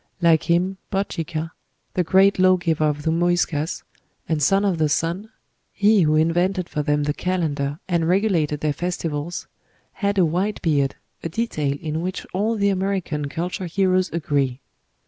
[0.19, 1.51] Like him, Bochica,
[1.93, 3.83] the great law giver of the Muyscas,
[4.27, 5.29] and son of the sun
[5.73, 9.45] he who invented for them the calendar and regulated their festivals
[9.93, 14.59] had a white beard, a detail in which all the American culture heroes agree.